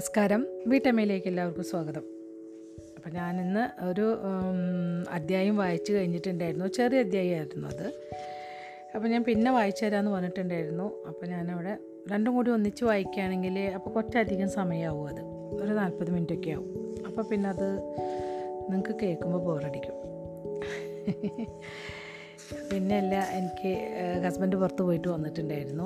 [0.00, 0.46] നമസ്കാരം.
[0.66, 2.04] വീട്ടമ്മയിലേക്ക് എല്ലാവർക്കും സ്വാഗതം.
[2.96, 4.18] അപ്പം ഞാനിന്ന് ഒരു
[5.10, 6.66] അധ്യായം വായിച്ചു കഴിഞ്ഞിട്ടുണ്ടായിരുന്നു.
[6.66, 7.94] ചെറിയ അധ്യായമായിരുന്നു അത്.
[8.94, 11.04] അപ്പോൾ ഞാൻ പിന്നെ വായിച്ചു തരാമെന്ന് പറഞ്ഞിട്ടുണ്ടായിരുന്നു.
[11.08, 11.78] അപ്പോൾ ഞാനവിടെ
[12.12, 15.22] രണ്ടും കൂടി ഒന്നിച്ച് വായിക്കുകയാണെങ്കിൽ അപ്പോൾ കുറച്ചധികം സമയമാവും അത്.
[15.62, 17.02] ഒരു നാൽപ്പത് മിനിറ്റൊക്കെ ആവും.
[17.06, 17.68] അപ്പോൾ പിന്നെ അത്
[18.70, 19.94] നിങ്ങൾക്ക് കേൾക്കുമ്പോൾ ബോറടിക്കും.
[22.72, 23.78] പിന്നെ അല്ല എനിക്ക്
[24.26, 25.84] ഹസ്ബൻഡ് പുറത്ത് പോയിട്ട് വന്നിട്ടുണ്ടായിരുന്നു.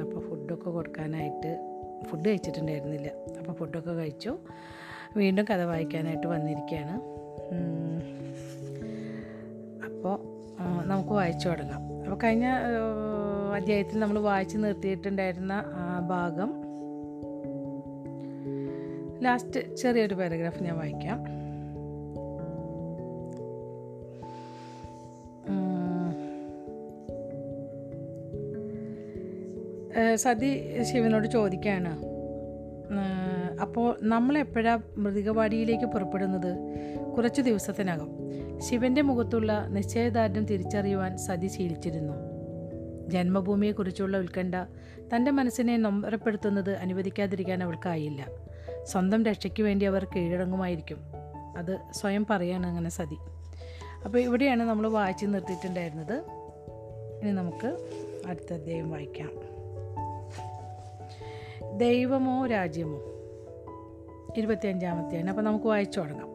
[0.00, 3.08] അപ്പോൾ ഫുഡൊക്കെ കൊടുക്കാനായിട്ട് ഫുഡ് കഴിച്ചിട്ടുണ്ടായിരുന്നില്ല.
[3.38, 4.38] അപ്പോൾ ഫുഡൊക്കെ കഴിച്ചു.
[5.16, 7.00] വീണ്ടും കഥ വായിക്കാനായിട്ട് വന്നിരിക്കുകയാണ്.
[9.84, 10.18] അപ്പോൾ
[10.86, 12.04] നമുക്ക് വായിച്ചു തുടങ്ങാം.
[12.04, 12.46] അപ്പോൾ കഴിഞ്ഞ
[13.56, 15.64] അധ്യായത്തിൽ നമ്മൾ വായിച്ചു നിർത്തിയിട്ടുണ്ടായിരുന്ന
[16.08, 16.52] ഭാഗം.
[19.22, 21.45] ലാസ്റ്റ് ചെറിയൊരു പാരഗ്രാഫ് ഞാൻ വായിക്കാം.
[30.14, 31.98] സതി ശിവനോട് ചോദിക്കുകയാണ്.
[33.60, 36.58] അപ്പോൾ നമ്മൾ എപ്പോഴാണ് മൃതികവാടിയിലേക്ക് പുറപ്പെടുന്നത്?
[37.16, 38.08] കുറച്ചു ദിവസത്തിനകം.
[38.60, 42.12] ശിവന്റെ മുഖത്തുള്ള നിശ്ചയദാർഢ്യം തിരിച്ചറിയുവാൻ സതി ശീലിച്ചിരുന്നു.
[43.08, 44.54] ജന്മഭൂമിയെക്കുറിച്ചുള്ള ഉത്കണ്ഠ
[45.14, 48.26] തന്റെ മനസ്സിനെ നൊമ്പരപ്പെടുത്തുന്നത് അനുവദിക്കാതിരിക്കാൻ അവൾക്കായില്ല.
[48.84, 50.98] സ്വന്തം രക്ഷയ്ക്ക് വേണ്ടി അവർ കീഴടങ്ങുമായിരിക്കും.
[51.58, 53.16] അത് സ്വയം പറയാണ് അങ്ങനെ സതി.
[54.04, 56.24] അപ്പോൾ ഇവിടെയാണ് നമ്മൾ വായിച്ച് നിർത്തിയിട്ടുണ്ടായിരുന്നത്.
[57.22, 57.76] ഇനി നമുക്ക്
[58.26, 59.55] അടുത്ത അധ്യായം വായിക്കാം.
[61.76, 63.00] ദൈവമോ രാജ്യമോ?
[64.36, 66.28] ഇരുപത്തിയഞ്ചാമത്തെയാണ് അപ്പോൾ നമുക്ക് വായിച്ചു തുടങ്ങാം.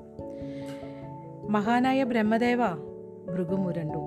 [1.51, 2.57] മഹാനായ ബ്രഹ്മദേവ
[3.33, 3.97] ഭൃഗുമുരണ്ടു.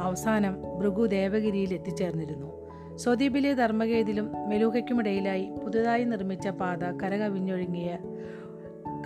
[0.00, 2.62] അവസാനം ഭൃഗു ദേവഗിരിയിൽ എത്തിച്ചേർന്നിരുന്നു.
[2.96, 7.98] സ്വദീപിലെ ധർമ്മഗേതിലും മെലൂഹയ്ക്കുമിടയിലായി പുതുതായി നിർമ്മിച്ച പാത കരകവിഞ്ഞൊഴുങ്ങിയ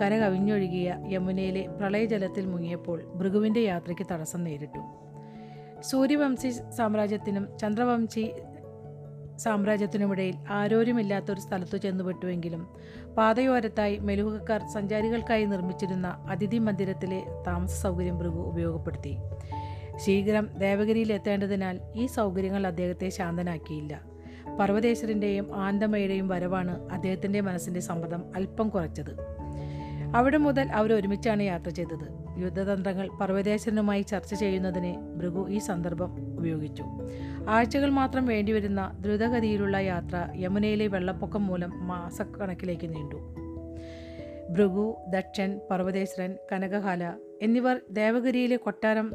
[0.03, 4.79] കരകവിഞ്ഞൊഴുകിയ യമുനയിലെ പ്രളയജലത്തിൽ മുങ്ങിയപ്പോൾ ഭൃഗുവിന്റെ യാത്രയ്ക്ക് തടസ്സം നേരിട്ടു.
[5.81, 8.33] സൂര്യവംശി സാമ്രാജ്യത്തിനും ചന്ദ്രവംശി
[9.39, 12.69] സാമ്രാജ്യത്തിനുമിടയിൽ ആരോരുമില്ലാത്തൊരു സ്ഥലത്തു ചെന്നുപെട്ടുവെങ്കിലും
[13.19, 19.17] പാതയോരത്തായി മെലുഹക്കാർ സഞ്ചാരികൾക്കായി നിർമ്മിച്ചിരുന്ന അതിഥി മന്ദിരത്തിലെ താമസ സൗകര്യം ഭൃഗു ഉപയോഗപ്പെടുത്തി.
[19.97, 24.01] ശീഘ്രം ദേവഗിരിയിൽ എത്തേണ്ടതിനാൽ ഈ സൗകര്യങ്ങൾ അദ്ദേഹത്തെ ശാന്തനാക്കിയില്ല.
[24.61, 29.17] പർവതേശ്വരന്റെയും ആനന്ദമയുടെയും വരവാണ് അദ്ദേഹത്തിന്റെ മനസ്സിന്റെ സമ്മതം അല്പം കുറച്ചത്.
[30.17, 32.27] അവിടെ മുതൽ അവർ ഒരുമിച്ചാണ് യാത്ര ചെയ്തത്.
[32.39, 36.85] യുദ്ധതന്ത്രങ്ങൾ പർവതേശ്വരനുമായി ചർച്ച ചെയ്യുന്നതിന് ഭൃഗു ഈ സന്ദർഭം ഉപയോഗിച്ചു.
[37.49, 43.17] ആഴ്ചകൾ മാത്രം വേണ്ടിവരുന്ന ദ്രുതഗതിയിലുള്ള യാത്ര യമുനയിലെ വെള്ളപ്പൊക്കം മൂലം മാസക്കണക്കിലേക്ക് നീണ്ടു.
[44.51, 47.13] ഭൃഗു ദക്ഷൻ പർവതേശ്വരൻ കനകഹാല
[47.43, 49.15] എന്നിവർ ദേവഗിരിയിലെ കൊട്ടാരം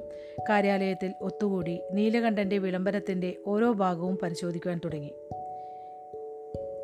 [0.50, 5.14] കാര്യാലയത്തിൽ ഒത്തുകൂടി നീലകണ്ഠന്റെ വിളംബരത്തിന്റെ ഓരോ ഭാഗവും പരിശോധിക്കുവാൻ തുടങ്ങി.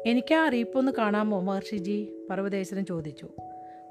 [0.06, 2.14] എനിക്ക് അറിയിപ്പൊന്ന് കാണാമോ മഹർഷിജി?
[2.30, 3.30] പർവതേശ്വരൻ ചോദിച്ചു.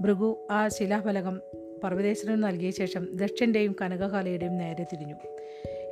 [0.00, 1.40] ഭൃഗു ആ ശിലാഫലകം
[1.84, 5.14] പർവതേശ്വരന് നൽകിയ ശേഷം ദക്ഷന്റെയും കനകഹാലയുടെയും നേരെ തിരിഞ്ഞു.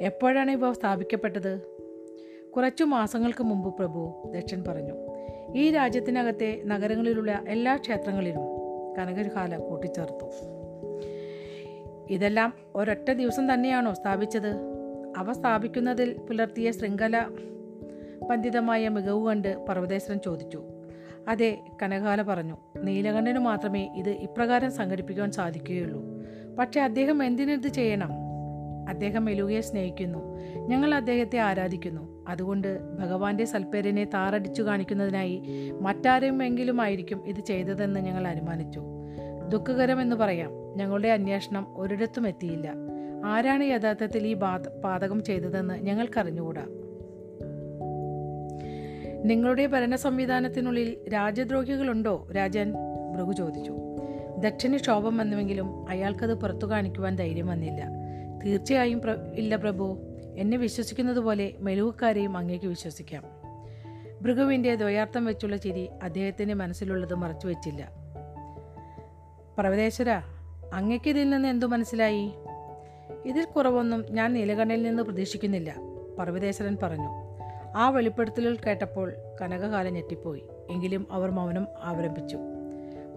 [0.00, 1.60] എപ്പോഴാണ് ഇവ സ്ഥാപിക്കപ്പെട്ടത്?
[2.56, 4.92] കുറച്ചു മാസങ്ങൾക്ക് മുമ്പ് പ്രഭു ദക്ഷൻ പറഞ്ഞു
[5.56, 8.40] ഈ രാജ്യത്തിനകത്തെ നഗരങ്ങളിലുള്ള എല്ലാ ക്ഷേത്രങ്ങളിലും
[8.98, 10.30] കനകഹാല കൂട്ടിച്ചേർത്തു.
[12.10, 14.56] ഇതെല്ലാം ഒരൊറ്റ ദിവസം തന്നെയാണോ സ്ഥാപിച്ചത്?
[15.16, 17.26] അവ സ്ഥാപിക്കുന്നതിൽ പുലർത്തിയ ശൃംഖല
[18.30, 20.62] പണ്ഡിതമായ മികവ് കണ്ട് പർവതേശ്വരൻ ചോദിച്ചു.
[21.28, 26.02] അതെ കനകാല പറഞ്ഞു നീലകണ്ഠന് മാത്രമേ ഇത് ഇപ്രകാരം സംഘടിപ്പിക്കുവാൻ സാധിക്കുകയുള്ളൂ.
[26.58, 28.23] പക്ഷേ അദ്ദേഹം എന്തിനിത് ചെയ്യണം?
[28.88, 30.38] അദ്ദേഹം എലുകയെ സ്നേഹിക്കുന്നു.
[30.66, 32.24] ഞങ്ങൾ അദ്ദേഹത്തെ ആരാധിക്കുന്നു.
[32.28, 35.42] അതുകൊണ്ട് ഭഗവാന്റെ സൽപ്പേരിനെ താറടിച്ചു കാണിക്കുന്നതിനായി
[35.80, 38.82] മറ്റാരെങ്കിലും ആയിരിക്കും ഇത് ചെയ്തതെന്ന് ഞങ്ങൾ അനുമാനിച്ചു.
[39.48, 40.50] ദുഃഖകരമെന്ന് പറയാം.
[40.76, 42.72] ഞങ്ങളുടെ അന്വേഷണം ഒരിടത്തും എത്തിയില്ല.
[43.24, 44.34] ആരാണ് യഥാർത്ഥത്തിൽ ഈ
[44.84, 46.66] പാതകം ചെയ്തതെന്ന് ഞങ്ങൾക്കറിഞ്ഞുകൂടാ
[49.24, 52.72] നിങ്ങളുടെ ഭരണ സംവിധാനത്തിനുള്ളിൽ രാജദ്രോഹികളുണ്ടോ രാജൻ
[53.14, 53.76] ഭൃഗു ചോദിച്ചു.
[54.38, 58.03] ദക്ഷിണ ക്ഷോഭം വന്നുവെങ്കിലും അയാൾക്കത് പുറത്തു കാണിക്കുവാൻ ധൈര്യം വന്നില്ല.
[58.46, 59.00] തീർച്ചയായും
[59.34, 59.98] ഇല്ല പ്രഭു.
[60.36, 63.24] എന്നെ വിശ്വസിക്കുന്നത് പോലെ മെലുവക്കാരെയും അങ്ങേക്ക് വിശ്വസിക്കാം.
[64.22, 67.92] ഭൃഗുവിന്റെ ദ്വയാർത്ഥം വെച്ചുള്ള ചിരി അദ്ദേഹത്തിന്റെ മനസ്സിലുള്ളത് മറച്ചു വെച്ചില്ല.
[69.58, 70.10] പ്രവദേശ്വര
[70.74, 72.32] അങ്ങയ്ക്ക് ഇതിൽ നിന്ന് എന്തു മനസ്സിലായി?
[73.26, 75.74] ഇതിൽ കുറവൊന്നും ഞാൻ നീലകണ്ഠയിൽ നിന്ന് പ്രതീക്ഷിക്കുന്നില്ല
[76.18, 77.08] പർവതേശ്വരൻ പറഞ്ഞു.
[77.76, 80.42] ആ വെളിപ്പെടുത്തലുകൾ കേട്ടപ്പോൾ കനകകാലം ഞെട്ടിപ്പോയി.
[80.70, 82.38] എങ്കിലും അവർ മൗനം ആവരംഭിച്ചു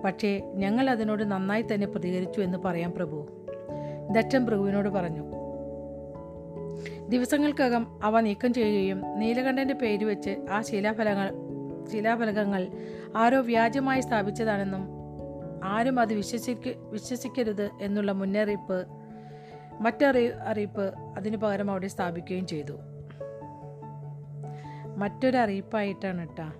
[0.06, 3.28] പക്ഷേ ഞങ്ങൾ അതിനോട് നന്നായി തന്നെ പ്രതികരിച്ചു എന്ന് പറയാം പ്രഭു.
[4.12, 5.38] ദക്ഷൻ പ്രഭുവിനോട് പറഞ്ഞു
[7.10, 11.32] ദിവസങ്ങൾക്കകം അവ നീക്കം ചെയ്യുകയും നീലകണ്ഠന്റെ പേര് വെച്ച് ആ ശിലാഫലങ്ങൾ
[11.92, 12.68] ശിലാഫലകങ്ങൾ
[13.16, 14.98] ആരോ വ്യാജമായി സ്ഥാപിച്ചതാണെന്നും
[15.64, 18.88] ആരും അത് വിശ്വസിക്ക വിശ്വസിക്കരുത് എന്നുള്ള മുന്നറിയിപ്പ്
[19.82, 22.80] മറ്ററി അറിയിപ്പ് അതിനു പകരം അവിടെ സ്ഥാപിക്കുകയും ചെയ്തു.
[24.98, 26.52] മറ്റൊരു അറിയിപ്പായിട്ടാണ്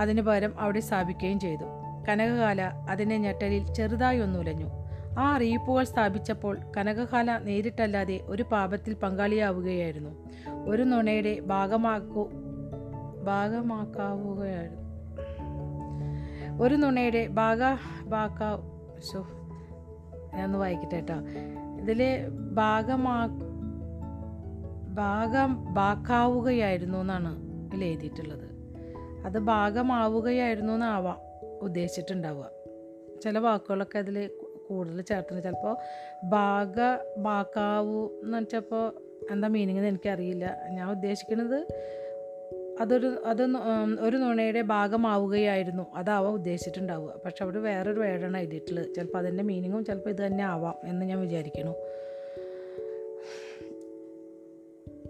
[0.00, 1.64] അതിനു പകരം അവിടെ സ്ഥാപിക്കുകയും ചെയ്തു.
[2.08, 4.81] കനകകാല അതിന്റെ ഞെട്ടലിൽ ചെറുതായി ഒന്നുലഞ്ഞു
[5.18, 10.10] ആ അറിയിപ്പുകൾ സ്ഥാപിച്ചപ്പോൾ കനകകാല നേരിട്ടല്ലാതെ ഒരു പാപത്തിൽ പങ്കാളിയാവുകയായിരുന്നു.
[10.68, 12.30] ഒരു നുണയുടെ ഭാഗമാക്കു
[13.24, 14.82] ഭാഗമാക്കാവുകയായിരുന്നു.
[16.64, 17.58] ഒരു നുണയുടെ ഭാഗ
[18.06, 18.38] ഭാഗ
[19.12, 19.26] ശോ
[20.34, 21.14] ഞാനൊന്ന് വായിക്കട്ടെ കേട്ടോ.
[21.80, 23.26] ഇതിൽ ഭാഗമാ
[24.94, 28.52] ഭാഗം ബാക്കാവുകയായിരുന്നു എന്നാണ് ഇതിൽ എഴുതിയിട്ടുള്ളത്.
[29.26, 31.16] അത് ഭാഗമാവുകയായിരുന്നു എന്നാവാം
[31.62, 32.50] ഉദ്ദേശിച്ചിട്ടുണ്ടാവുക.
[33.22, 34.30] ചില വാക്കുകളൊക്കെ അതിൽ
[34.72, 35.42] കൂടുതൽ ചേർത്തുണ്ട്.
[35.42, 35.76] ചിലപ്പോൾ
[36.28, 36.78] ഭാഗ
[37.18, 38.86] ബാക്കാവൂ എന്ന് വെച്ചപ്പോൾ
[39.30, 40.46] എന്താ മീനിങ് എന്ന് എനിക്കറിയില്ല.
[40.70, 41.58] ഞാൻ ഉദ്ദേശിക്കുന്നത്
[42.80, 43.42] അതൊരു അത്
[44.00, 45.84] ഒരു നുണയുടെ ഭാഗമാവുകയായിരുന്നു.
[45.94, 47.12] അതാവാം ഉദ്ദേശിച്ചിട്ടുണ്ടാവുക.
[47.24, 48.94] പക്ഷെ അവിടെ വേറൊരു വേർഡാണ് എഴുതിയിട്ടുള്ളത്.
[48.94, 51.74] ചിലപ്പോൾ അതിന്റെ മീനിങ്ങും ചിലപ്പോൾ ഇത് തന്നെ ആവാം എന്ന് ഞാൻ വിചാരിക്കുന്നു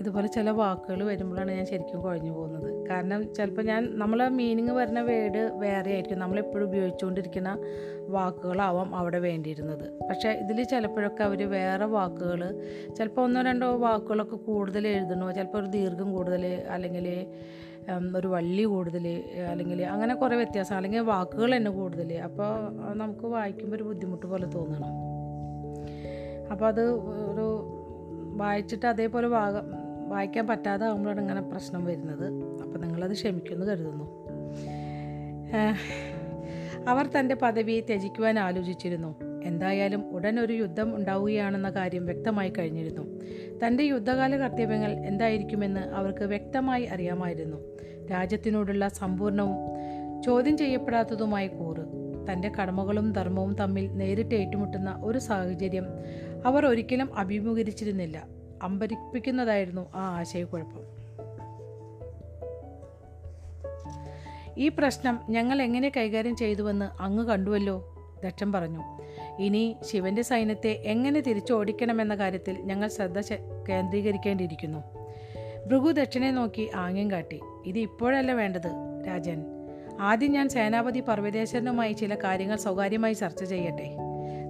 [0.02, 2.88] ഇതുപോലെ ചില വാക്കുകൾ വരുമ്പോഴാണ് ഞാൻ ശരിക്കും കുഴഞ്ഞു പോകുന്നത്.
[2.90, 6.18] കാരണം ചിലപ്പോൾ ഞാൻ നമ്മൾ മീനിങ് വരുന്ന വേർഡ് വേറെ ആയിരിക്കും.
[6.18, 7.50] നമ്മളെപ്പോഴും ഉപയോഗിച്ചുകൊണ്ടിരിക്കുന്ന
[8.08, 9.84] വാക്കുകളാവാം അവിടെ വേണ്ടിയിരുന്നത്.
[10.08, 12.40] പക്ഷേ ഇതിൽ ചിലപ്പോഴൊക്കെ അവർ വേറെ വാക്കുകൾ
[12.98, 17.06] ചിലപ്പോൾ ഒന്നോ രണ്ടോ വാക്കുകളൊക്കെ കൂടുതൽ എഴുതണോ ചിലപ്പോൾ ഒരു ദീർഘം കൂടുതൽ അല്ലെങ്കിൽ
[18.16, 19.06] ഒരു വള്ളി കൂടുതൽ
[19.50, 22.12] അല്ലെങ്കിൽ അങ്ങനെ കുറേ വ്യത്യാസം അല്ലെങ്കിൽ വാക്കുകൾ തന്നെ കൂടുതൽ.
[22.26, 22.50] അപ്പോൾ
[22.94, 24.92] നമുക്ക് വായിക്കുമ്പോൾ ഒരു ബുദ്ധിമുട്ട് പോലെ തോന്നണം.
[26.52, 26.84] അപ്പോൾ അത്
[27.30, 27.46] ഒരു
[28.40, 29.54] വായിച്ചിട്ട് അതേപോലെ വാഗ
[30.12, 32.26] വായിക്കാൻ പറ്റാതെ ആകുമ്പോഴാണ് ഇങ്ങനെ പ്രശ്നം വരുന്നത്.
[32.62, 34.06] അപ്പോൾ നിങ്ങളത് ക്ഷമിക്കുമെന്ന് കരുതുന്നു.
[36.88, 39.10] അവർ തന്റെ പദവി ത്യജിക്കുവാൻ ആലോചിച്ചിരുന്നു.
[39.44, 43.02] എന്തായാലും ഉടൻ ഒരു യുദ്ധം ഉണ്ടാവുകയാണെന്ന കാര്യം വ്യക്തമായി കഴിഞ്ഞിരുന്നു.
[43.62, 47.58] തന്റെ യുദ്ധകാല കർത്തവ്യങ്ങൾ എന്തായിരിക്കുമെന്ന് അവർക്ക് വ്യക്തമായി അറിയാമായിരുന്നു.
[48.10, 49.58] രാജ്യത്തിനോടുള്ള സമ്പൂർണവും
[50.22, 51.84] ചോദ്യം ചെയ്യപ്പെടാത്തതുമായ കൂറ്
[52.28, 55.86] തന്റെ കടമകളും ധർമ്മവും തമ്മിൽ നേരിട്ട് ഏറ്റുമുട്ടുന്ന ഒരു സാഹചര്യം
[56.46, 58.41] അവർ ഒരിക്കലും അഭിമുഖീകരിച്ചിരുന്നില്ല.
[58.62, 61.02] അമ്പരിപ്പിക്കുന്നതായിരുന്നു ആ ആശയക്കുഴപ്പം.
[64.58, 67.88] ഈ പ്രശ്നം ഞങ്ങൾ എങ്ങനെ കൈകാര്യം ചെയ്തുവെന്ന് അങ്ങ് കണ്ടുവല്ലോ
[68.24, 68.80] ദക്ഷൻ പറഞ്ഞു.
[69.38, 73.20] ഇനി ശിവന്റെ സൈന്യത്തെ എങ്ങനെ തിരിച്ചോടിക്കണമെന്ന കാര്യത്തിൽ ഞങ്ങൾ ശ്രദ്ധ
[73.68, 74.78] കേന്ദ്രീകരിക്കേണ്ടിയിരിക്കുന്നു.
[75.66, 77.40] ഭൃഗു ദക്ഷനെ നോക്കി ആംഗ്യം കാട്ടി.
[77.66, 79.44] ഇത് ഇപ്പോഴല്ല വേണ്ടത് രാജൻ.
[80.00, 83.96] ആദ്യം ഞാൻ സേനാപതി പർവതേശ്വരനുമായി ചില കാര്യങ്ങൾ സ്വകാര്യമായി ചർച്ച ചെയ്യട്ടെ.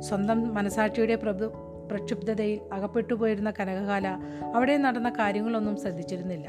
[0.00, 1.44] സ്വന്തം മനസാക്ഷിയുടെ പ്രഭു
[1.92, 4.08] പ്രക്ഷുബ്ധതയിൽ അകപ്പെട്ടു പോയിരുന്ന കനകകാല
[4.54, 6.48] അവിടെ നടന്ന കാര്യങ്ങളൊന്നും ശ്രദ്ധിച്ചിരുന്നില്ല.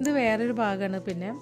[0.00, 1.00] ഇത് വേറൊരു ഭാഗമാണ്.
[1.00, 1.38] പിന്നെ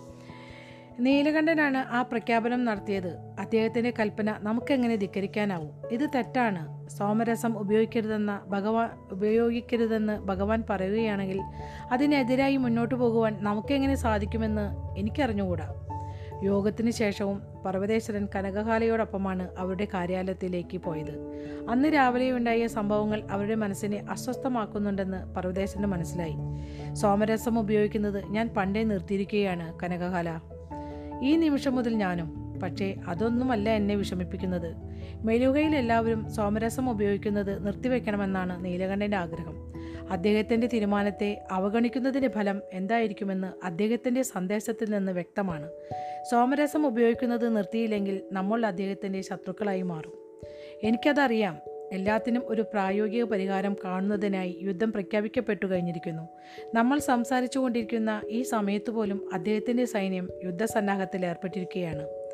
[1.01, 3.17] നീലകണ്ഠനാണ് ആ പ്രഖ്യാപനം നടത്തിയത്.
[3.41, 5.71] അദ്ദേഹത്തിന്റെ കൽപ്പന നമുക്കെങ്ങനെ ധിക്കരിക്കാനാവും?
[5.93, 6.89] ഇത് തെറ്റാണ്.
[6.89, 11.41] സോമരസം ഉപയോഗിക്കരുതെന്ന ഭഗവാൻ ഉപയോഗിക്കരുതെന്ന് ഭഗവാൻ പറയുകയാണെങ്കിൽ
[11.93, 15.87] അതിനെതിരായി മുന്നോട്ട് പോകുവാൻ നമുക്കെങ്ങനെ സാധിക്കുമെന്ന് എനിക്കറിഞ്ഞുകൂടാ.
[16.43, 21.43] യോഗത്തിന് ശേഷവും പർവതേശ്വരൻ കനകകാലയോടൊപ്പമാണ് അവരുടെ കാര്യാലയത്തിലേക്ക് പോയത്.
[21.69, 26.35] അന്ന് രാവിലെ ഉണ്ടായ സംഭവങ്ങൾ അവരുടെ മനസ്സിനെ അസ്വസ്ഥമാക്കുന്നുണ്ടെന്ന് പർവതേശ്വരന് മനസ്സിലായി.
[26.95, 30.41] സോമരസം ഉപയോഗിക്കുന്നത് ഞാൻ പണ്ടേ നിർത്തിയിരിക്കുകയാണ് കനകകാല.
[31.23, 34.75] ഈ നിമിഷം മുതൽ ഞാനും പക്ഷേ അതൊന്നുമല്ല എന്നെ വിഷമിപ്പിക്കുന്നത്.
[35.25, 39.67] മെലുകയിൽ എല്ലാവരും സോമരസം ഉപയോഗിക്കുന്നത് നിർത്തിവെക്കണമെന്നാണ് നീലകണ്ഠന്റെ ആഗ്രഹം.
[40.11, 45.71] അദ്ദേഹത്തിന്റെ തീരുമാനത്തെ അവഗണിക്കുന്നതിന്റെ ഫലം എന്തായിരിക്കുമെന്ന് അദ്ദേഹത്തിന്റെ സന്ദേശത്തിൽ നിന്ന് വ്യക്തമാണ്.
[46.31, 50.13] സോമരസം ഉപയോഗിക്കുന്നത് നിർത്തിയില്ലെങ്കിൽ നമ്മൾ അദ്ദേഹത്തിന്റെ ശത്രുക്കളായി മാറും.
[50.83, 51.59] എനിക്കതറിയാം.
[51.93, 56.29] എല്ലാത്തിനും ഒരു പ്രായോഗിക പരിഹാരം കാണുന്നതിനായി യുദ്ധം പ്രഖ്യാപിക്കപ്പെട്ടു കഴിഞ്ഞിരിക്കുന്നു.
[56.75, 62.26] നമ്മൾ സംസാരിച്ചു കൊണ്ടിരിക്കുന്ന ഈ സമയത്ത് പോലും അദ്ദേഹത്തിന്റെ സൈന്യം യുദ്ധസന്നാഹത്തിൽ ഏർപ്പെട്ടിരിക്കുകയാണ്.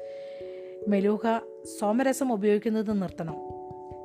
[0.88, 1.38] മെലൂഹ
[1.81, 3.34] സോമരസം ഉപയോഗിക്കുന്നത് നിർത്തണം.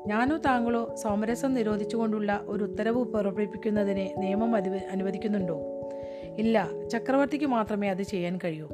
[0.08, 5.62] ഞാനോ താങ്കളോ സോമരസം നിരോധിച്ചുകൊണ്ടുള്ള ഒരു ഉത്തരവ് പുറപ്പെടുവിക്കുന്നതിനെ നിയമം അനുവ അനുവദിക്കുന്നുണ്ടോ?
[6.38, 8.70] ഇല്ല ചക്രവർത്തിക്ക് മാത്രമേ അത് ചെയ്യാൻ കഴിയൂ.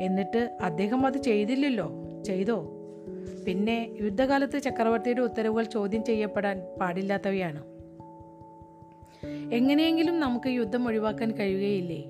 [0.00, 1.92] എന്നിട്ട് അദ്ദേഹം അത് ചെയ്തില്ലല്ലോ?
[2.26, 2.72] ചെയ്തോ?
[3.46, 7.64] പിന്നെ യുദ്ധകാലത്ത് ചക്രവർത്തിയുടെ ഉത്തരവുകൾ ചോദ്യം ചെയ്യപ്പെടാൻ പാടില്ലാത്തവയാണ്.
[9.54, 12.04] എങ്ങനെയെങ്കിലും നമുക്ക് യുദ്ധം ഒഴിവാക്കാൻ കഴിയുകയില്ലേ?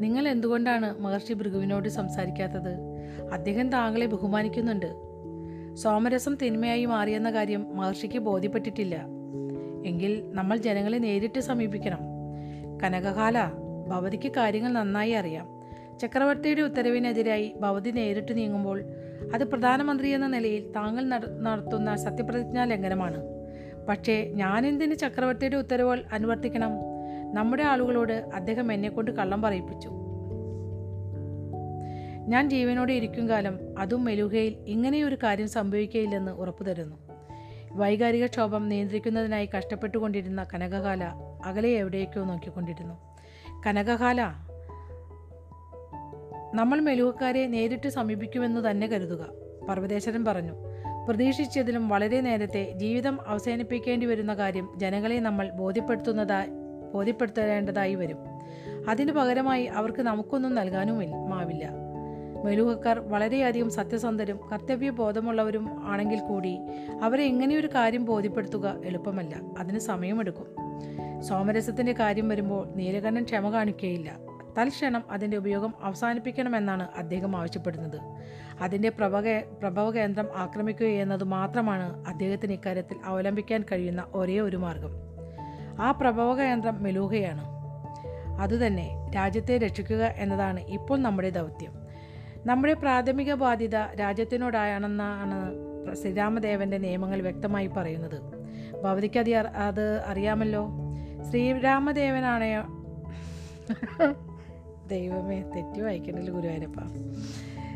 [0.00, 2.91] നിങ്ങൾ എന്തുകൊണ്ടാണ് മഹർഷി ഭൃഗുവിനോട് സംസാരിക്കാത്തത്?
[3.32, 5.12] അദ്ദേഹം താങ്കളെ ബഹുമാനിക്കുന്നുണ്ട്.
[5.74, 9.06] സോമരസം തിന്മയായി മാറിയെന്ന കാര്യം മഹർഷിക്ക് ബോധ്യപ്പെട്ടിട്ടില്ല.
[9.86, 11.98] എങ്കിൽ നമ്മൾ ജനങ്ങളെ നേരിട്ട് സമീപിക്കണം.
[12.84, 13.46] കനകകാല
[13.88, 15.62] ഭവതിക്ക് കാര്യങ്ങൾ നന്നായി അറിയാം.
[15.98, 18.82] ചക്രവർത്തിയുടെ ഉത്തരവിനെതിരായി ഭവതി നേരിട്ട് നീങ്ങുമ്പോൾ
[19.34, 21.04] അത് പ്രധാനമന്ത്രി എന്ന നിലയിൽ താങ്കൾ
[21.40, 23.22] നടത്തുന്ന സത്യപ്രതിജ്ഞാ ലംഘനമാണ്.
[23.88, 26.70] പക്ഷേ ഞാൻ എന്തിന് ചക്രവർത്തിയുടെ ഉത്തരവുകൾ അനുവർത്തിക്കണം?
[27.34, 30.01] നമ്മുടെ ആളുകളോട് അദ്ദേഹം എന്നെക്കൊണ്ട് കള്ളം പറയിപ്പിച്ചു.
[32.28, 36.96] ഞാൻ ജീവനോടെ ഇരിക്കും കാലം അതും മെലുഹയിൽ ഇങ്ങനെയൊരു കാര്യം സംഭവിക്കുകയില്ലെന്ന് ഉറപ്പു തരുന്നു.
[37.72, 41.04] വൈകാരിക ക്ഷോഭം നിയന്ത്രിക്കുന്നതിനായി കഷ്ടപ്പെട്ടുകൊണ്ടിരുന്ന കനകകാല
[41.44, 42.94] അകലെ എവിടേക്കോ നോക്കിക്കൊണ്ടിരുന്നു.
[43.66, 44.22] കനകകാല
[46.54, 49.26] നമ്മൾ മെലുഹക്കാരെ നേരിട്ട് സമീപിക്കുമെന്ന് തന്നെ കരുതുക
[49.68, 50.52] പർവതേശ്വരൻ പറഞ്ഞു.
[51.08, 56.48] പ്രതീക്ഷിച്ചതിലും വളരെ നേരത്തെ ജീവിതം അവസാനിപ്പിക്കേണ്ടി വരുന്ന കാര്യം ജനങ്ങളെ നമ്മൾ ബോധ്യപ്പെടുത്തുന്നതായി
[56.94, 58.18] ബോധ്യപ്പെടുത്തേണ്ടതായി വരും.
[58.88, 61.91] അതിനു പകരമായി അവർക്ക് നമുക്കൊന്നും നൽകാനുമില്ല മാവില്ല.
[62.44, 66.58] മെലുഹക്കാർ വളരെയധികം സത്യസന്ധരും കർത്തവ്യബോധമുള്ളവരും ആണെങ്കിൽ കൂടി
[67.02, 69.40] അവരെ എങ്ങനെയൊരു കാര്യം ബോധ്യപ്പെടുത്തുക എളുപ്പമല്ല.
[69.58, 70.46] അതിന് സമയമെടുക്കും.
[71.22, 78.00] സോമരസത്തിന്റെ കാര്യം വരുമ്പോൾ നീലകണ്ഠൻ ക്ഷമ കാണിക്കുകയില്ല തൽക്ഷണം അതിന്റെ ഉപയോഗം അവസാനിപ്പിക്കണമെന്നാണ് അദ്ദേഹം ആവശ്യപ്പെടുന്നത്.
[78.60, 84.90] അതിന്റെ പ്രഭക പ്രഭവ കേന്ദ്രം ആക്രമിക്കുക എന്നത് മാത്രമാണ് അദ്ദേഹത്തിന് ഇക്കാര്യത്തിൽ അവലംബിക്കാൻ കഴിയുന്ന ഒരേ ഒരു മാർഗം.
[85.80, 87.44] ആ പ്രഭവ കേന്ദ്രം മെലൂഹയാണ്.
[88.40, 91.81] അതുതന്നെ രാജ്യത്തെ രക്ഷിക്കുക എന്നതാണ് ഇപ്പോൾ നമ്മുടെ ദൗത്യം.
[92.46, 95.54] നമ്മുടെ പ്രാഥമിക ബാധ്യത രാജ്യത്തിനോടാണെന്നാണ്
[95.94, 98.20] ശ്രീരാമദേവന്റെ നിയമങ്ങൾ വ്യക്തമായി പറയുന്നത്.
[98.82, 100.68] ഭവതിക്ക് അത് അറിയാമല്ലോ.
[101.30, 102.44] ശ്രീരാമദേവനാണ്
[104.88, 106.78] ദൈവമേ തെറ്റി വായിക്കണ്ടല്ലോ ഗുരുവായൂരപ്പ.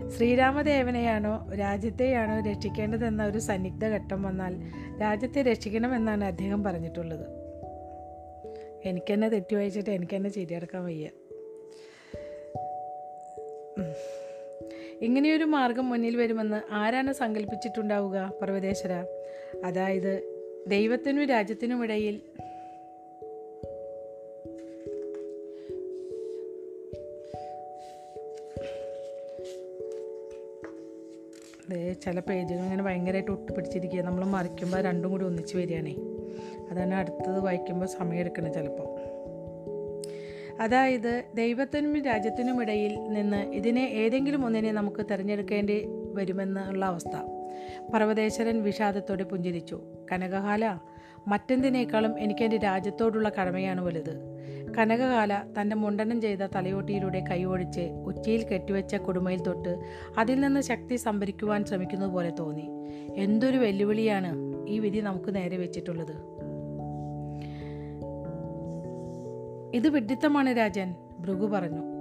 [0.08, 4.56] ശ്രീരാമദേവനെയാണോ രാജ്യത്തെയാണോ രക്ഷിക്കേണ്ടതെന്ന ഒരു സന്നിഗ്ധ ഘട്ടം വന്നാൽ
[5.02, 7.26] രാജ്യത്തെ രക്ഷിക്കണമെന്നാണ് അദ്ദേഹം പറഞ്ഞിട്ടുള്ളത്.
[8.84, 11.08] എനിക്കെന്നെ തെറ്റി വായിച്ചിട്ട് എനിക്കെന്നെ ചിരിയടക്കാൻ വയ്യ.
[15.02, 18.92] ഇങ്ങനെയൊരു മാർഗം മുന്നിൽ വരുമെന്ന് ആരാണ് സങ്കല്പിച്ചിട്ടുണ്ടാവുക പർവതേശ്വര?
[19.64, 22.20] അതായത് ദൈവത്തിനും രാജ്യത്തിനും ഇടയിൽ
[31.70, 35.94] ദേ ചില പേജുകൾ ഇങ്ങനെ ഭയങ്കരമായിട്ട് ഒട്ടിപ്പിടിച്ചിരിക്കുക നമ്മൾ മറിക്കുമ്പോൾ രണ്ടും കൂടി ഒന്നിച്ച് വരികയാണേ.
[36.70, 39.05] അതാണ് അടുത്തത് വായിക്കുമ്പോൾ സമയം എടുക്കണം ചിലപ്പോൾ.
[40.60, 47.16] അതായത് ദൈവത്തിനും രാജ്യത്തിനും ഇടയിൽ നിന്ന് ഇതിനെ ഏതെങ്കിലും ഒന്നിനെ നമുക്ക് തിരഞ്ഞെടുക്കേണ്ടി വരുമെന്നുള്ള അവസ്ഥ.
[47.94, 49.82] പർവതേശ്വരൻ വിഷാദത്തോടെ പുഞ്ചിരിച്ചു.
[50.12, 50.78] കനകകാല
[51.28, 54.36] മറ്റെന്തിനേക്കാളും എനിക്കെന്റെ രാജ്യത്തോടുള്ള കടമയാണ് വലുത്.
[54.78, 59.78] കനകകാല തന്റെ മുണ്ടനം ചെയ്ത തലയോട്ടിയിലൂടെ കൈ ഒഴിച്ച് ഉച്ചയിൽ കെട്ടിവെച്ച കുടുമയിൽ തൊട്ട്
[60.18, 62.68] അതിൽ നിന്ന് ശക്തി സംഭരിക്കുവാൻ ശ്രമിക്കുന്നതുപോലെ തോന്നി.
[63.14, 64.36] എന്തൊരു വെല്ലുവിളിയാണ്
[64.68, 66.35] ഈ വിധി നമുക്ക് നേരെ വെച്ചിട്ടുള്ളത്.
[69.74, 71.96] ഇത് വിഡിത്തമാണ് രാജൻ ഭൃഗു പറഞ്ഞു.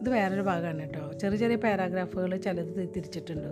[0.00, 1.18] ഇത് വേറൊരു ഭാഗമാണ് കേട്ടോ.
[1.18, 3.48] ചെറിയ ചെറിയ പാരാഗ്രാഫുകൾ ചിലത് തിരിച്ചിട്ടുണ്ട്.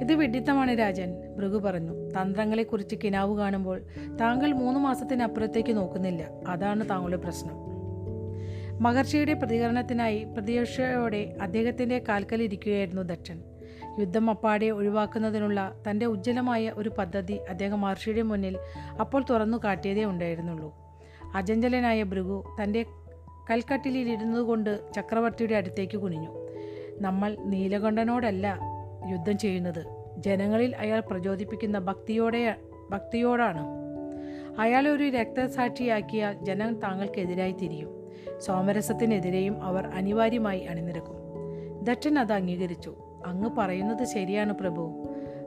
[0.00, 1.92] ഇത് വിഡിത്തമാണ് രാജൻ ഭൃഗു പറഞ്ഞു.
[1.92, 3.82] തന്ത്രങ്ങളെക്കുറിച്ച് കിനാവ് കാണുമ്പോൾ
[4.20, 6.30] താങ്കൾ മൂന്ന് മാസത്തിനപ്പുറത്തേക്ക് നോക്കുന്നില്ല.
[6.48, 7.74] അതാണ് താങ്കളുടെ പ്രശ്നം.
[8.82, 13.42] മഹർഷിയുടെ പ്രതികരണത്തിനായി പ്രതീക്ഷയോടെ അദ്ദേഹത്തിന്റെ കാൽക്കലിരിക്കുകയായിരുന്നു ദക്ഷൻ.
[14.00, 18.58] യുദ്ധം അപ്പാടെ ഒഴിവാക്കുന്നതിനുള്ള തന്റെ ഉജ്ജ്വലമായ ഒരു പദ്ധതി അദ്ദേഹം മഹർഷിയുടെ മുന്നിൽ
[19.00, 20.83] അപ്പോൾ തുറന്നു കാട്ടിയതേ ഉണ്ടായിരുന്നുള്ളൂ.
[21.34, 22.84] അജഞ്ചലനായ ഭൃഗു തന്റെ
[23.50, 26.48] കൽക്കട്ടിലിരുന്നതുകൊണ്ട് ചക്രവർത്തിയുടെ അടുത്തേക്ക് കുനിഞ്ഞു.
[27.00, 28.58] നമ്മൾ നീലകണ്ഠനോടല്ല
[29.10, 29.86] യുദ്ധം ചെയ്യുന്നത്.
[30.18, 32.56] ജനങ്ങളിൽ അയാൾ പ്രചോദിപ്പിക്കുന്ന ഭക്തിയോടെ
[32.90, 33.66] ഭക്തിയോടാണ്.
[34.58, 38.10] അയാളെ ഒരു രക്തസാക്ഷിയാക്കിയാൽ ജനം താങ്കൾക്കെതിരായി തിരിയും.
[38.38, 41.14] സോമരസത്തിനെതിരെയും അവർ അനിവാര്യമായി അണിനിരക്കും.
[41.82, 42.94] ദക്ഷൻ അത് അംഗീകരിച്ചു.
[43.26, 45.04] അങ്ങ് പറയുന്നത് ശരിയാണ് പ്രഭു.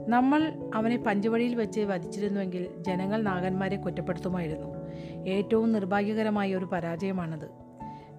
[0.08, 4.77] നമ്മൾ അവനെ പഞ്ചവടിയിൽ വെച്ച് വധിച്ചിരുന്നുവെങ്കിൽ ജനങ്ങൾ നാഗന്മാരെ കുറ്റപ്പെടുത്തുമായിരുന്നു.
[5.28, 7.48] ഏറ്റവും നിർഭാഗ്യകരമായ ഒരു പരാജയമാണത്.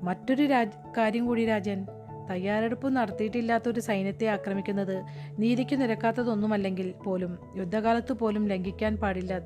[0.03, 1.87] മറ്റൊരു രാജ് കാര്യം കൂടി രാജൻ.
[2.31, 5.03] തയ്യാറെടുപ്പ് നടത്തിയിട്ടില്ലാത്തൊരു സൈന്യത്തെ ആക്രമിക്കുന്നത്
[5.39, 9.45] നീതിക്ക് നിരക്കാത്തതൊന്നുമല്ലെങ്കിൽ പോലും യുദ്ധകാലത്ത് പോലും ലംഘിക്കാൻ പാടില്ലാത്ത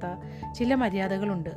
[0.55, 1.50] ചില മര്യാദകളുണ്ട്.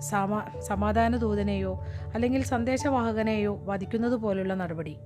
[0.00, 1.84] സമാ സമാധാന ദൂതനെയോ
[2.14, 4.96] അല്ലെങ്കിൽ സന്ദേശവാഹകനെയോ വധിക്കുന്നത് പോലുള്ള നടപടി.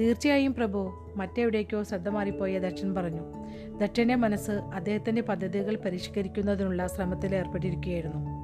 [0.00, 3.22] തീർച്ചയായും പ്രഭു മറ്റെവിടേക്കോ ശ്രദ്ധ മാറിപ്പോയ ദക്ഷൻ പറഞ്ഞു.
[3.78, 8.43] ദക്ഷന്റെ മനസ്സ് അദ്ദേഹത്തിന്റെ പദ്ധതികൾ പരിഷ്കരിക്കുന്നതിനുള്ള ശ്രമത്തിൽ ഏർപ്പെട്ടിരിക്കുകയായിരുന്നു.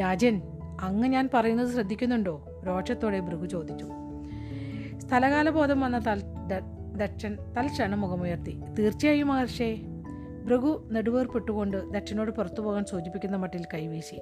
[0.00, 0.42] രാജൻ
[0.80, 2.62] അങ്ങ് ഞാൻ പറയുന്നത് ശ്രദ്ധിക്കുന്നുണ്ടോ?
[2.66, 3.86] രോഷത്തോടെ ഭൃഗു ചോദിച്ചു.
[4.98, 6.22] സ്ഥലകാലബോധം വന്ന തൽ
[6.96, 8.60] ദക്ഷൻ തൽക്ഷണം മുഖമുയർത്തി.
[8.78, 9.74] തീർച്ചയായും മഹർഷേ.
[10.44, 14.14] ഭൃഗു നെടുവേർപ്പെട്ടുകൊണ്ട് ദക്ഷനോട് പുറത്തു പോകാൻ സൂചിപ്പിക്കുന്ന മട്ടിൽ കൈവീശി.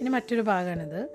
[0.00, 1.08] ഇനി മറ്റൊരു ഭാഗമാണിത്.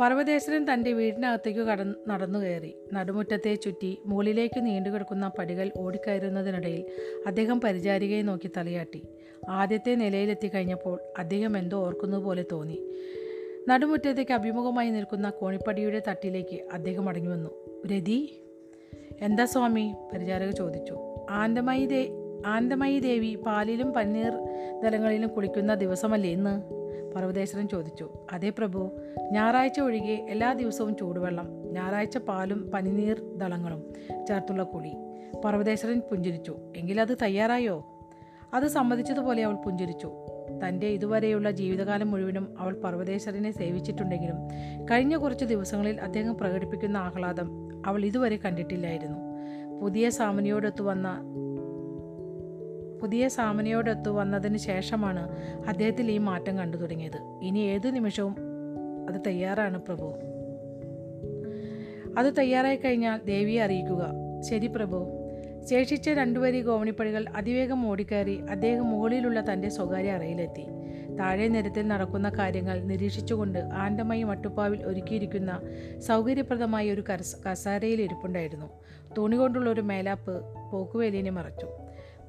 [0.00, 2.74] പർവതേശ്വരൻ തന്റെ വീടിനകത്തേക്ക് കട നടന്നു കയറി.
[2.92, 6.86] നടുമുറ്റത്തെ ചുറ്റി മുകളിലേക്ക് നീണ്ടുകിടക്കുന്ന പടികൾ ഓടിക്കയറുന്നതിനിടയിൽ
[7.26, 9.02] അദ്ദേഹം പരിചാരികയെ നോക്കി തലയാട്ടി.
[9.48, 12.90] ആദ്യത്തെ നിലയിലെത്തി കഴിഞ്ഞപ്പോൾ അദ്ദേഹം എന്തോ ഓർക്കുന്നത് പോലെ തോന്നി.
[13.68, 17.50] നടുമുറ്റത്തേക്ക് അഭിമുഖമായി നിൽക്കുന്ന കോണിപ്പടിയുടെ തട്ടിലേക്ക് അദ്ദേഹം അടങ്ങി വന്നു.
[17.86, 18.42] രതി
[19.20, 19.94] എന്താ സ്വാമി?
[20.12, 20.98] പരിചാരക ചോദിച്ചു.
[21.30, 22.10] ആനന്ദമയി ദേ
[22.46, 24.32] ആനന്ദമയി ദേവി പാലിലും പന്നീർ
[24.82, 26.76] ദലങ്ങളിലും കുളിക്കുന്ന ദിവസമല്ലേ ഇന്ന്?
[27.14, 28.10] പർവതേശ്വരൻ ചോദിച്ചു.
[28.32, 28.90] അതേ പ്രഭു
[29.32, 33.92] ഞായറാഴ്ച ഒഴികെ എല്ലാ ദിവസവും ചൂടുവെള്ളം ഞായറാഴ്ച പാലും പനിനീർ ദളങ്ങളും
[34.26, 34.92] ചേർത്തുള്ള കുളി.
[35.44, 36.56] പർവതേശ്വരൻ പുഞ്ചിരിച്ചു.
[36.76, 37.95] എങ്കിലത് തയ്യാറായോ?
[38.56, 40.12] അത് സമ്മതിച്ചതുപോലെ അവൾ പുഞ്ചിരിച്ചു.
[40.64, 44.36] തന്റെ ഇതുവരെയുള്ള ജീവിതകാലം മുഴുവനും അവൾ പർവതേശ്വരനെ സേവിച്ചിട്ടുണ്ടെങ്കിലും
[44.90, 47.48] കഴിഞ്ഞ കുറച്ച് ദിവസങ്ങളിൽ അദ്ദേഹം പ്രകടിപ്പിക്കുന്ന ആഹ്ലാദം
[47.86, 49.18] അവൾ ഇതുവരെ കണ്ടിട്ടില്ലായിരുന്നു.
[49.82, 51.22] പുതിയ സാമനിയോടൊത്തു വന്ന
[53.02, 55.36] പുതിയ സാമനയോടൊത്തു വന്നതിന് ശേഷമാണ്
[55.66, 57.38] അദ്ദേഹത്തിൽ ഈ മാറ്റം കണ്ടു തുടങ്ങിയത്.
[57.42, 58.36] ഇനി ഏതു നിമിഷവും
[59.08, 60.14] അത് തയ്യാറാണ് പ്രഭു.
[62.18, 64.10] അത് തയ്യാറായി കഴിഞ്ഞാൽ ദേവിയെ അറിയിക്കുക.
[64.50, 65.15] ശരി പ്രഭു.
[65.70, 70.66] ശേഷിച്ച രണ്ടുവരി ഗോവണിപ്പടികൾ അതിവേഗം ഓടിക്കയറി അദ്ദേഹം മുകളിലുള്ള തന്റെ സ്വകാര്യ അറയിലെത്തി.
[71.18, 75.60] താഴെ നിരത്തിൽ നടക്കുന്ന കാര്യങ്ങൾ നിരീക്ഷിച്ചുകൊണ്ട് ആൻഡമായി മട്ടുപ്പാവിൽ ഒരുക്കിയിരിക്കുന്ന
[75.98, 78.66] സൗകര്യപ്രദമായ ഒരു കരസ് കസാരയിൽ ഇരിപ്പുണ്ടായിരുന്നു.
[79.18, 81.66] തുണി കൊണ്ടുള്ള ഒരു മേലാപ്പ് പോക്കുവേലിനെ മറച്ചു.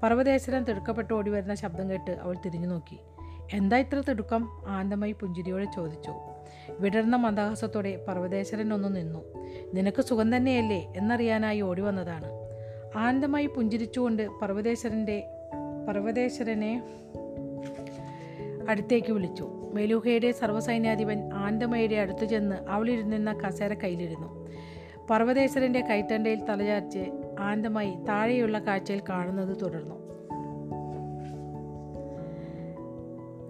[0.04, 2.98] പർവതേശ്വരം തിടുക്കപ്പെട്ട് ഓടി വരുന്ന ശബ്ദം കേട്ട് അവൾ തിരിഞ്ഞു നോക്കി.
[3.54, 4.50] എന്താ ഇത്ര തിടുക്കം?
[4.68, 6.12] ആനന്ദമായി പുഞ്ചിരിയോടെ ചോദിച്ചു.
[6.80, 9.20] വിടർന്ന മന്ദഹാസത്തോടെ പർവതേശ്വരൻ ഒന്ന് നിന്നു.
[9.74, 10.94] നിനക്ക് സുഖം തന്നെയല്ലേ?
[10.96, 12.37] എന്നറിയാനായി ഓടി വന്നതാണ്.
[12.98, 15.28] ആനന്ദമായി പുഞ്ചിരിച്ചുകൊണ്ട് പർവതേശ്വരന്റെ
[15.88, 16.84] പർവതേശ്വരനെ
[18.70, 19.72] അടുത്തേക്ക് വിളിച്ചു.
[19.74, 24.48] മെലൂഹയുടെ സർവസൈന്യാധിപൻ ആനന്ദമയുടെ അടുത്തു ചെന്ന് അവളിരുന്നിരുന്ന കസേര കയ്യിലിരുന്നു.
[25.10, 29.96] പർവതേശ്വരന്റെ കൈത്തണ്ടയിൽ തലചാർച്ച് ആനന്ദമായി താഴെയുള്ള കാഴ്ചയിൽ കാണുന്നത് തുടർന്നു.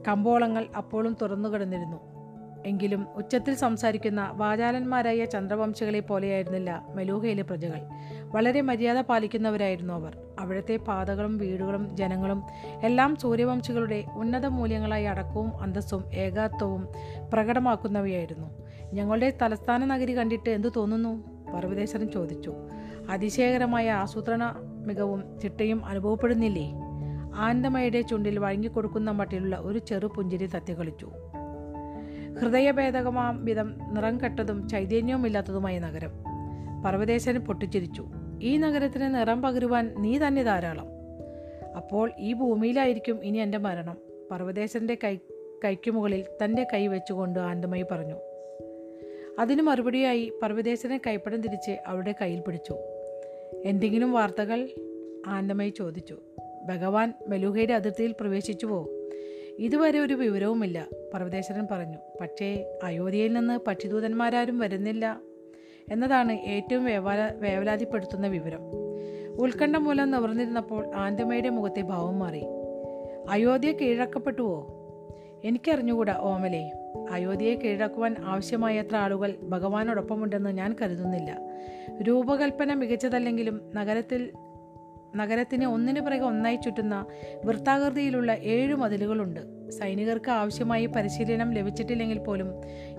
[0.08, 2.17] കമ്പോളങ്ങൾ അപ്പോഴും തുറന്നു കിടന്നിരുന്നു
[2.68, 7.82] എങ്കിലും ഉച്ചത്തിൽ സംസാരിക്കുന്ന വാചാലന്മാരായ ചന്ദ്രവംശികളെ പോലെയായിരുന്നില്ല മെലൂഹയിലെ പ്രജകൾ.
[8.24, 10.18] വളരെ മര്യാദ പാലിക്കുന്നവരായിരുന്നു അവർ.
[10.40, 12.44] അവിടുത്തെ പാതകളും വീടുകളും ജനങ്ങളും
[12.84, 16.88] എല്ലാം സൂര്യവംശികളുടെ ഉന്നത മൂല്യങ്ങളായ അടക്കവും അന്തസ്സും ഏകാത്വവും
[17.34, 18.48] പ്രകടമാക്കുന്നവയായിരുന്നു.
[18.94, 21.38] ഞങ്ങളുടെ തലസ്ഥാന നഗരി കണ്ടിട്ട് എന്തു തോന്നുന്നു?
[21.54, 22.54] പർവതേശ്വരൻ ചോദിച്ചു.
[23.10, 24.56] അതിശയകരമായ ആസൂത്രണ
[24.86, 26.74] മികവും ചിട്ടയും അനുഭവപ്പെടുന്നില്ലേ?
[27.36, 30.46] ആനന്ദമയുടെ ചുണ്ടിൽ വഴങ്ങിക്കൊടുക്കുന്ന മട്ടിലുള്ള ഒരു ചെറു പുഞ്ചിരി
[32.42, 36.12] ഹൃദയഭേദകമാം വിധം നിറം കെട്ടതും ചൈതന്യവുമില്ലാത്തതുമായ നഗരം.
[36.86, 38.06] പർവതേശന് പൊട്ടിച്ചിരിച്ചു.
[38.42, 40.86] ഈ നഗരത്തിന് നിറം പകരുവാൻ നീ തന്നെ ധാരാളം.
[41.78, 43.98] അപ്പോൾ ഈ ഭൂമിയിലായിരിക്കും ഇനി എന്റെ മരണം.
[44.32, 45.18] പർവതേശന്റെ കൈ
[45.66, 48.16] കൈക്കുമുകളിൽ തന്റെ കൈ വെച്ചുകൊണ്ട് ആനന്ദമായി പറഞ്ഞു.
[49.40, 52.76] അതിന് മറുപടിയായി പർവതേശനെ കൈപ്പടം തിരിച്ച് അവളുടെ കയ്യിൽ പിടിച്ചു.
[53.66, 54.70] എന്തെങ്കിലും വാർത്തകൾ
[55.28, 56.18] ആനന്ദമായി ചോദിച്ചു.
[56.66, 58.90] ഭഗവാൻ മെലൂഹയുടെ അതിർത്തിയിൽ പ്രവേശിച്ചുവോ?
[59.60, 60.88] ഇതുവരെ ഒരു വിവരവുമില്ല.
[61.14, 65.20] പർവതേശ്വരൻ പറഞ്ഞു പക്ഷേ അയോധ്യയിൽ നിന്ന് പക്ഷിദൂതന്മാരാരും വരുന്നില്ല.
[65.92, 68.60] എന്നതാണ് ഏറ്റവും വേവല വേവലാതിപ്പെടുത്തുന്ന വിവരം.
[69.40, 72.44] ഉത്കണ്ഠ മൂലം നിവർന്നിരുന്നപ്പോൾ ആനന്ദമയുടെ മുഖത്തെ ഭാവം മാറി.
[73.30, 74.74] അയോധ്യ കീഴടക്കപ്പെട്ടുവോ?
[75.44, 76.72] എനിക്കറിഞ്ഞുകൂടാ ഓമലേ.
[77.12, 81.40] അയോധ്യയെ കീഴടക്കുവാൻ ആവശ്യമായത്ര ആളുകൾ ഭഗവാനോടൊപ്പമുണ്ടെന്ന് ഞാൻ കരുതുന്നില്ല.
[82.02, 84.32] രൂപകൽപ്പന മികച്ചതല്ലെങ്കിലും നഗരത്തിൽ
[85.18, 87.06] നഗരത്തിന് ഒന്നിനു പിറകെ ഒന്നായി ചുറ്റുന്ന
[87.46, 89.72] വൃത്താകൃതിയിലുള്ള ഏഴ് മതിലുകളുണ്ട്.
[89.72, 92.48] സൈനികർക്ക് ആവശ്യമായി പരിശീലനം ലഭിച്ചിട്ടില്ലെങ്കിൽ പോലും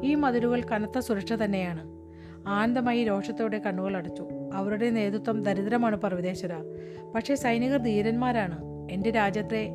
[0.03, 1.99] ഈ മതിലുകൾ കനത്ത സുരക്ഷ തന്നെയാണ്.
[2.49, 4.29] ആനന്ദമായി രോഷത്തോടെ കണ്ണുകൾ അടച്ചു.
[4.55, 6.51] അവരുടെ നേതൃത്വം ദരിദ്രമാണ് പർവതേശ്വര.
[7.15, 8.59] പക്ഷേ സൈനികർ ധീരന്മാരാണ്.
[8.91, 9.71] എന്റെ രാജ്യത്തെ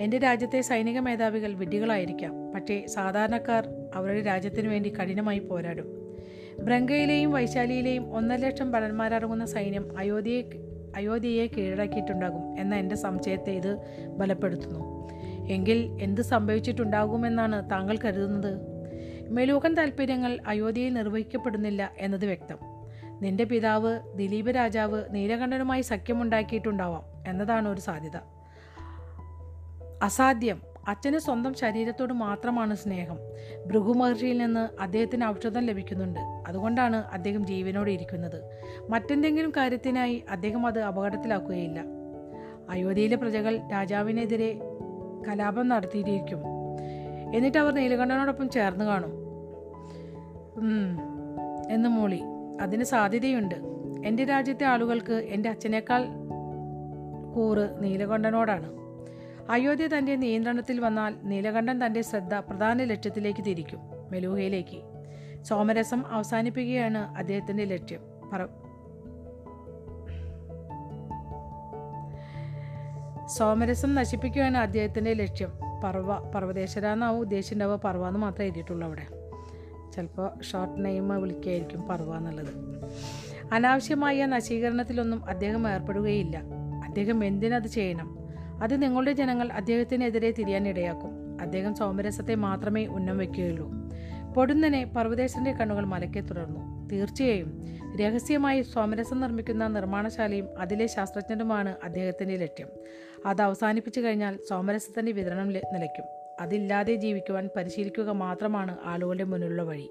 [0.00, 2.52] എന്റെ രാജ്യത്തെ സൈനിക മേധാവികൾ വിഡ്ഢികളായിരിക്കാം.
[2.54, 5.86] പക്ഷേ സാധാരണക്കാർ അവരുടെ രാജ്യത്തിനു വേണ്ടി കഠിനമായി പോരാടും.
[6.62, 10.42] ബ്രങ്കയിലെയും വൈശാലിയിലെയും ഒന്നര ലക്ഷം ഭടന്മാരടങ്ങുന്ന സൈന്യം അയോധ്യയെ
[10.96, 13.78] അയോധ്യയെ കീഴടക്കിയിട്ടുണ്ടാകും എന്ന എന്റെ സംശയത്തെ ഇത്
[14.08, 15.08] ബലപ്പെടുത്തുന്നു.
[15.48, 18.60] എങ്കിൽ എന്ത് സംഭവിച്ചിട്ടുണ്ടാകുമെന്നാണ് താങ്കൾ കരുതുന്നത്?
[19.28, 22.58] മെലൂഹൻ താൽപ്പര്യങ്ങൾ അയോധ്യയിൽ നിർവഹിക്കപ്പെടുന്നില്ല എന്നത് വ്യക്തം.
[23.22, 28.16] നിന്റെ പിതാവ് ദിലീപ് രാജാവ് നീലകണ്ഠനുമായി സഖ്യമുണ്ടാക്കിയിട്ടുണ്ടാവാം എന്നതാണ് ഒരു സാധ്യത.
[30.02, 30.71] അസാധ്യം.
[30.88, 33.18] അച്ഛന് സ്വന്തം ശരീരത്തോട് മാത്രമാണ് സ്നേഹം.
[33.66, 36.20] ഭൃഗു മഹർഷിയിൽ നിന്ന് അദ്ദേഹത്തിന് ഔഷധം ലഭിക്കുന്നുണ്ട്.
[36.20, 38.42] അതുകൊണ്ടാണ് അദ്ദേഹം ജീവനോട് ഇരിക്കുന്നത്.
[38.90, 41.84] മറ്റെന്തെങ്കിലും കാര്യത്തിനായി അദ്ദേഹം അത് അപകടത്തിലാക്കുകയില്ല.
[42.70, 44.58] അയോധ്യയിലെ പ്രജകൾ രാജാവിനെതിരെ
[45.28, 46.38] കലാപം നടത്തിയിരിക്കും.
[47.34, 49.12] എന്നിട്ട് അവർ നീലകണ്ഠനോടൊപ്പം ചേർന്ന് കാണും.
[51.70, 52.22] എന്ന് മൂളി.
[52.60, 53.54] അതിന് സാധ്യതയുണ്ട്.
[54.06, 56.04] എന്റെ രാജ്യത്തെ ആളുകൾക്ക് എന്റെ അച്ഛനേക്കാൾ
[57.34, 58.81] കൂറ് നീലകണ്ഠനോടാണ്.
[59.50, 63.80] അയോധ്യ തന്റെ നിയന്ത്രണത്തിൽ വന്നാൽ നീലകണ്ഠൻ തന്റെ ശ്രദ്ധ പ്രധാന ലക്ഷ്യത്തിലേക്ക് തിരിക്കും.
[64.10, 64.82] മെലൂഹയിലേക്ക്
[65.42, 68.00] സോമരസം അവസാനിപ്പിക്കുകയാണ് അദ്ദേഹത്തിന്റെ ലക്ഷ്യം.
[68.32, 68.46] പറ
[73.26, 75.52] സോമരസം നശിപ്പിക്കുകയാണ് അദ്ദേഹത്തിന്റെ ലക്ഷ്യം.
[75.84, 77.80] പർവ പർവതേശ്വര എന്നാവും ഉദ്ദേശിച്ചിട്ടുണ്ടാവുക.
[77.80, 79.06] പർവ എന്ന് മാത്രമേ എഴുതിയിട്ടുള്ളൂ അവിടെ.
[79.92, 82.54] ചിലപ്പോൾ ഷോർട്ട് നെയിം വിളിക്കുകയായിരിക്കും പർവ എന്നുള്ളത്.
[83.52, 86.42] അനാവശ്യമായ നശീകരണത്തിലൊന്നും അദ്ദേഹം ഏർപ്പെടുകയില്ല.
[86.84, 88.21] അദ്ദേഹം എന്തിനത് ചെയ്യണം?
[88.62, 93.72] അത് നിങ്ങളുടെ ജനങ്ങൾ അദ്ദേഹത്തിനെതിരെ തിരിയാനിടയാക്കും അദ്ദേഹം സോമരസത്തെ മാത്രമേ ഉന്നം വയ്ക്കുകയുള്ളൂ.
[94.36, 97.64] പൊടുന്നനെ പർവതേശന്റെ കണ്ണുകൾ മലക്കെ തുടർന്നു തീർച്ചയായും
[98.00, 102.68] രഹസ്യമായി സോമരസം നിർമ്മിക്കുന്ന നിർമ്മാണശാലയും അതിലെ ശാസ്ത്രജ്ഞരുമാണ് അദ്ദേഹത്തിന്റെ ലക്ഷ്യം.
[103.26, 106.04] അത് അവസാനിപ്പിച്ചു കഴിഞ്ഞാൽ സോമരസത്തിന്റെ വിതരണം നിലയ്ക്കും.
[106.40, 109.90] അതില്ലാതെ ജീവിക്കുവാൻ പരിശീലിക്കുക മാത്രമാണ് ആളുകളുടെ മുന്നിലുള്ള വഴി.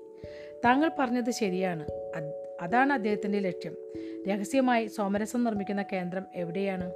[0.65, 1.85] താങ്കൾ പറഞ്ഞത് ശരിയാണ്.
[2.61, 3.75] അതാണ് അദ്ദേഹത്തിന്റെ ലക്ഷ്യം.
[4.27, 6.91] രഹസ്യമായി സോമരസം നിർമ്മിക്കുന്ന കേന്ദ്രം എവിടെയാണ്?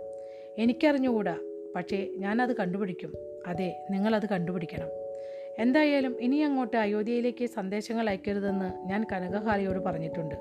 [0.57, 1.37] എനിക്കറിഞ്ഞുകൂടാ.
[1.75, 3.13] പക്ഷേ ഞാനത് കണ്ടുപിടിക്കും.
[3.47, 4.87] അതെ നിങ്ങളത് കണ്ടുപിടിക്കണം.
[5.57, 10.35] എന്തായാലും ഇനി അങ്ങോട്ട് അയോധ്യയിലേക്ക് സന്ദേശങ്ങൾ അയക്കരുതെന്ന് ഞാൻ കനകഹാലിയോട് പറഞ്ഞിട്ടുണ്ട്.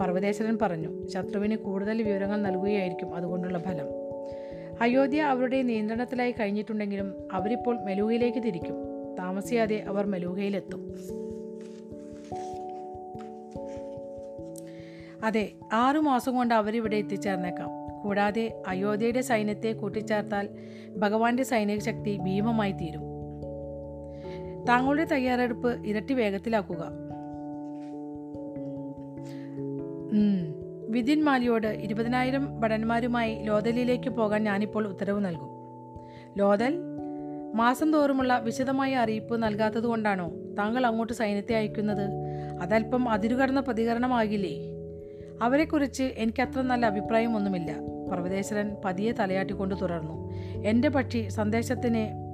[0.00, 3.86] പർവതേശ്വരൻ പറഞ്ഞു ശത്രുവിന് കൂടുതൽ വിവരങ്ങൾ നൽകുകയായിരിക്കും അതുകൊണ്ടുള്ള ഫലം.
[4.80, 8.74] അയോധ്യ അവരുടെ നിയന്ത്രണത്തിലായി കഴിഞ്ഞിട്ടുണ്ടെങ്കിലും അവരിപ്പോൾ മെലൂഹയിലേക്ക് തിരിക്കും.
[9.18, 10.90] താമസിയാതെ അവർ മെലൂഹയിലെത്തും
[15.24, 17.79] അതെ ആറു മാസം കൊണ്ട് അവരിവിടെ എത്തിച്ചേർന്നേക്കാം.
[18.02, 20.48] കൂടാതെ അയോധ്യയുടെ സൈന്യത്തെ കൂട്ടിച്ചേർത്താൽ
[20.96, 23.00] ഭഗവാന്റെ സൈനിക ശക്തി ഭീമമായി തീരും.
[24.68, 26.90] താങ്കളുടെ തയ്യാറെടുപ്പ് ഇരട്ടി വേഗത്തിലാക്കുക.
[30.88, 35.48] വിതിൻ മാലിയോട് ഇരുപതിനായിരം ഭടന്മാരുമായി ലോതലിലേക്ക് പോകാൻ ഞാനിപ്പോൾ ഉത്തരവ് നൽകും.
[36.38, 36.78] ലോതൽ
[37.54, 42.10] മാസം തോറുമുള്ള വിശദമായ അറിയിപ്പ് നൽകാത്തതുകൊണ്ടാണോ താങ്കൾ അങ്ങോട്ട് സൈന്യത്തെ അയക്കുന്നത്?
[42.62, 44.69] അതല്പം അതിരുകടന്ന പ്രതികരണമാകില്ലേ?
[45.42, 47.76] അവരെക്കുറിച്ച് എനിക്കത്ര നല്ല അഭിപ്രായമൊന്നുമില്ല.
[48.10, 50.32] പർവതേശ്വരൻ പതിയെ തലയാട്ടിക്കൊണ്ട് തുടർന്നു.
[50.64, 52.30] എന്റെ പക്ഷി സന്ദേശത്തിന്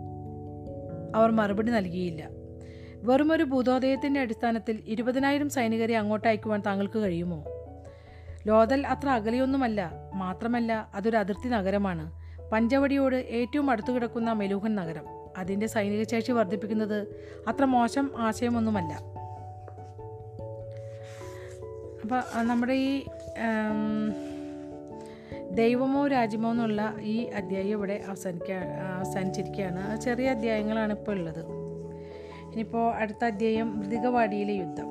[1.17, 2.29] അവർ മറുപടി നൽകിയില്ല.
[2.95, 7.45] വെറുമൊരു ഭൂതോദയത്തിന്റെ അടിസ്ഥാനത്തിൽ ഇരുപതിനായിരം സൈനികരെ അങ്ങോട്ട് അയക്കുവാൻ താങ്കൾക്ക് കഴിയുമോ?
[8.47, 9.93] ലോതൽ അത്ര അകലെയൊന്നുമല്ല.
[10.15, 12.13] മാത്രമല്ല അതൊരു അതിർത്തി നഗരമാണ്.
[12.53, 15.05] പഞ്ചവടിയോട് ഏറ്റവും അടുത്തു കിടക്കുന്ന മെലൂഹൻ നഗരം.
[15.39, 17.07] അതിന്റെ സൈനിക ശേഷി വർദ്ധിപ്പിക്കുന്നത്
[17.49, 19.16] അത്ര മോശം ആശയമൊന്നുമല്ല.
[22.07, 23.03] അപ്പോൾ നമ്മുടെ ഈ
[25.51, 28.55] ദൈവമോ രാജ്യമോ എന്നുള്ള ഈ അധ്യായം ഇവിടെ അവസാനിക്കുക
[28.99, 30.01] അവസാനിച്ചിരിക്കുകയാണ്.
[30.01, 31.45] ചെറിയ അധ്യായങ്ങളാണ് ഇപ്പോൾ ഉള്ളത്.
[32.51, 34.87] ഇനിയിപ്പോൾ അടുത്ത അധ്യായം മൃതികവാടിയിലെ യുദ്ധം.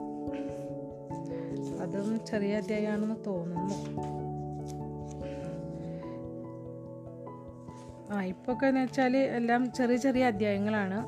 [1.82, 3.73] അതും ചെറിയ അധ്യായമാണെന്ന് തോന്നുന്നു.
[8.13, 11.08] ആ ഇപ്പോഴൊക്കെ എന്ന് വെച്ചാൽ എല്ലാം ചെറിയ ചെറിയ അധ്യായങ്ങളാണ്.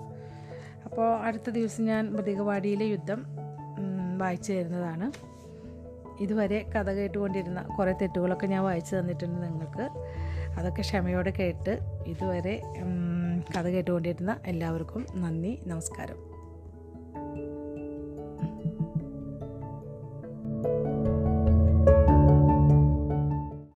[0.85, 3.25] അപ്പോൾ അടുത്ത ദിവസം ഞാൻ മൃതികവാടിയിലെ യുദ്ധം
[4.17, 5.36] വായിച്ചു തരുന്നതാണ്.
[6.19, 9.89] ഇതുവരെ കഥ കേട്ടുകൊണ്ടിരുന്ന കുറേ തെറ്റുകളൊക്കെ ഞാൻ വായിച്ചു തന്നിട്ടുണ്ട് നിങ്ങൾക്ക്.
[10.59, 12.61] അതൊക്കെ ക്ഷമയോടെ കേട്ട് ഇതുവരെ
[13.57, 16.26] കഥ കേട്ടുകൊണ്ടിരുന്ന എല്ലാവർക്കും നന്ദി നമസ്കാരം.